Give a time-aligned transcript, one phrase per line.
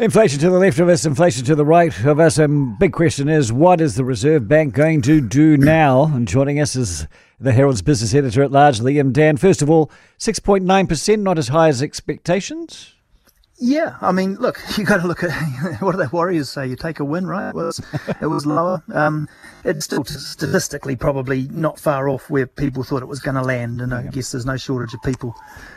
[0.00, 2.38] Inflation to the left of us, inflation to the right of us.
[2.38, 6.04] And big question is, what is the Reserve Bank going to do now?
[6.04, 7.08] And joining us is
[7.40, 9.36] the Herald's business editor at large, Liam Dann.
[9.36, 9.90] First of all,
[10.20, 12.94] 6.9%, not as high as expectations?
[13.60, 15.32] Yeah, I mean, look, you got to look at
[15.80, 16.66] what do the Warriors say?
[16.66, 17.48] You take a win, right?
[17.48, 17.80] It was,
[18.20, 18.82] it was lower.
[18.92, 19.28] Um,
[19.64, 23.80] it's still statistically probably not far off where people thought it was going to land,
[23.80, 25.34] and I guess there's no shortage of people.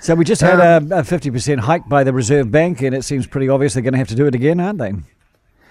[0.00, 3.02] So we just had um, a, a 50% hike by the Reserve Bank, and it
[3.02, 4.92] seems pretty obvious they're going to have to do it again, aren't they?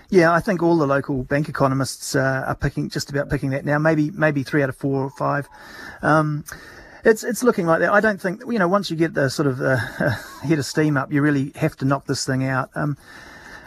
[0.09, 3.65] Yeah, I think all the local bank economists uh, are picking just about picking that
[3.65, 3.79] now.
[3.79, 5.47] Maybe maybe three out of four or five.
[6.03, 6.43] Um,
[7.03, 7.91] it's it's looking like that.
[7.91, 9.77] I don't think you know once you get the sort of uh,
[10.43, 12.69] head of steam up, you really have to knock this thing out.
[12.75, 12.97] Um,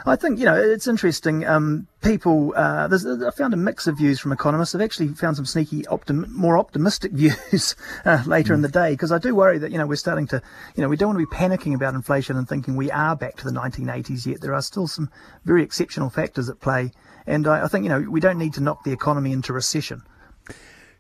[0.09, 1.45] I think you know it's interesting.
[1.45, 4.75] Um, people, uh, I found a mix of views from economists.
[4.75, 8.57] I've actually found some sneaky, optim- more optimistic views uh, later mm.
[8.57, 10.41] in the day because I do worry that you know we're starting to,
[10.77, 13.37] you know, we don't want to be panicking about inflation and thinking we are back
[13.39, 14.41] to the 1980s yet.
[14.41, 15.11] There are still some
[15.45, 16.93] very exceptional factors at play,
[17.27, 20.03] and I, I think you know we don't need to knock the economy into recession.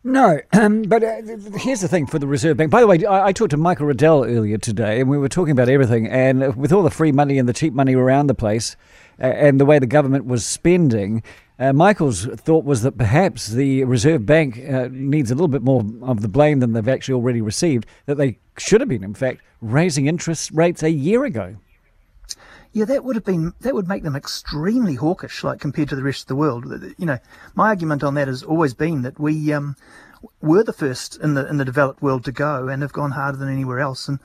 [0.06, 1.20] No, um, but uh,
[1.56, 2.70] here's the thing for the Reserve Bank.
[2.70, 5.50] By the way, I, I, talked to Michael Reddell earlier today, and we were talking
[5.50, 6.06] about everything.
[6.06, 8.76] And with all the free money and the cheap money around the place,
[9.20, 11.24] uh, and the way the government was spending,
[11.58, 15.84] uh, Michael's thought was that perhaps the Reserve Bank uh, needs a little bit more
[16.02, 17.84] of the blame than they've actually already received.
[18.04, 21.56] That they should have been, in fact, raising interest rates a year ago.
[22.76, 26.02] Yeah, that would have been that would make them extremely hawkish, like compared to the
[26.02, 26.66] rest of the world.
[26.98, 27.18] You know,
[27.54, 29.76] my argument on that has always been that we um,
[30.42, 33.38] were the first in the in the developed world to go and have gone harder
[33.38, 34.08] than anywhere else.
[34.08, 34.18] And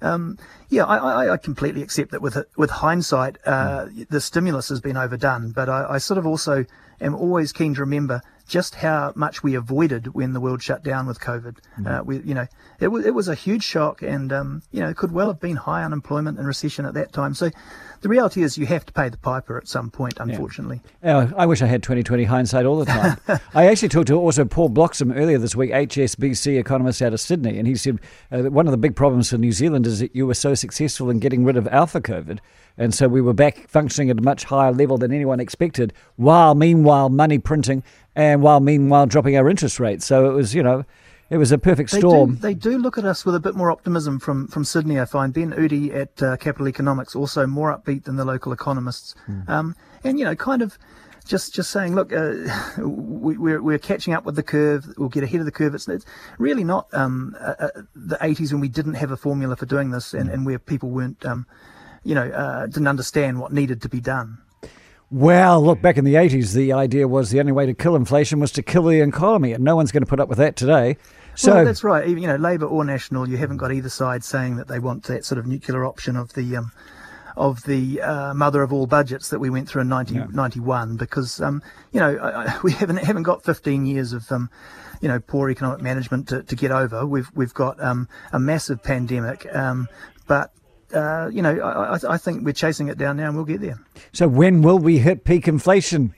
[0.00, 0.38] um,
[0.70, 4.08] yeah, I, I, completely accept that with with hindsight, uh, mm.
[4.08, 5.50] the stimulus has been overdone.
[5.50, 6.64] But I, I sort of also
[7.02, 11.06] am always keen to remember just how much we avoided when the world shut down
[11.06, 11.58] with COVID.
[11.78, 11.86] Mm-hmm.
[11.86, 12.48] Uh, we, you know,
[12.80, 15.38] it was it was a huge shock, and um, you know, it could well have
[15.38, 17.34] been high unemployment and recession at that time.
[17.34, 17.50] So,
[18.00, 20.14] the reality is, you have to pay the piper at some point.
[20.18, 21.30] Unfortunately, yeah.
[21.36, 23.18] I wish I had 2020 hindsight all the time.
[23.54, 27.58] I actually talked to also Paul Bloxham earlier this week, HSBC economist out of Sydney,
[27.58, 28.00] and he said
[28.32, 31.10] uh, one of the big problems for New Zealand is that you were so successful
[31.10, 32.38] in getting rid of alpha COVID.
[32.78, 36.54] And so we were back functioning at a much higher level than anyone expected, while
[36.54, 37.82] meanwhile money printing
[38.18, 40.04] and while meanwhile dropping our interest rates.
[40.04, 40.84] So it was, you know,
[41.30, 42.38] it was a perfect storm.
[42.40, 44.98] They do, they do look at us with a bit more optimism from, from Sydney,
[44.98, 45.32] I find.
[45.32, 49.14] Ben Udy at uh, Capital Economics, also more upbeat than the local economists.
[49.28, 49.48] Mm.
[49.48, 50.76] Um, and, you know, kind of
[51.26, 52.34] just just saying, look, uh,
[52.78, 54.92] we, are we're, we're catching up with the curve.
[54.96, 55.76] We'll get ahead of the curve.
[55.76, 56.06] It's, it's
[56.38, 59.92] really not um, uh, uh the 80s when we didn't have a formula for doing
[59.92, 60.34] this and, hmm.
[60.34, 61.46] and where people weren't um,
[62.02, 64.38] you know, uh, didn't understand what needed to be done.
[65.10, 68.40] Well, look, back in the 80s, the idea was the only way to kill inflation
[68.40, 70.98] was to kill the economy, and no one's going to put up with that today.
[71.34, 72.06] So well, that's right.
[72.06, 75.04] Even, you know, Labor or National, you haven't got either side saying that they want
[75.04, 76.72] that sort of nuclear option of the um,
[77.36, 80.96] of the uh, mother of all budgets that we went through in 1991, yeah.
[80.98, 84.50] because um, you know I, we haven't haven't got 15 years of um,
[85.00, 87.06] you know poor economic management to, to get over.
[87.06, 89.88] We've we've got um, a massive pandemic, um,
[90.26, 90.52] but
[90.94, 93.78] uh, you know, I, I, think we're chasing it down now and we'll get there.
[94.12, 96.14] So when will we hit peak inflation?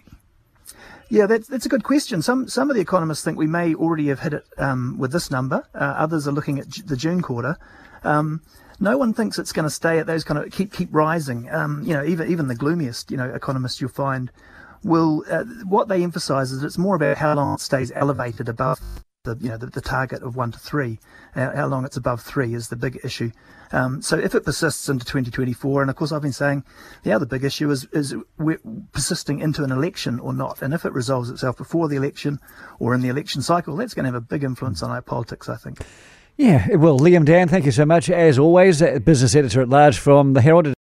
[1.08, 2.22] Yeah, that's, that's a good question.
[2.22, 5.28] Some some of the economists think we may already have hit it um, with this
[5.28, 5.66] number.
[5.74, 7.56] Uh, others are looking at the June quarter.
[8.04, 8.42] Um,
[8.78, 11.50] no one thinks it's going to stay at those kind of keep keep rising.
[11.50, 14.30] Um, you know, even even the gloomiest you know economists you'll find
[14.84, 18.80] will uh, what they emphasise is it's more about how long it stays elevated above
[19.24, 20.98] the you know the, the target of one to three.
[21.36, 23.30] Uh, how long it's above three is the big issue.
[23.72, 26.64] Um, so if it persists into 2024, and of course I've been saying
[27.02, 28.14] the other big issue is is
[28.92, 32.40] persisting into an election or not, and if it resolves itself before the election
[32.78, 35.48] or in the election cycle, that's going to have a big influence on our politics,
[35.48, 35.80] I think.
[36.38, 36.98] Yeah, it will.
[36.98, 40.66] Liam Dann, thank you so much as always, business editor at large from the Herald.